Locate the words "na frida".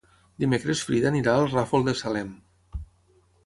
0.81-1.11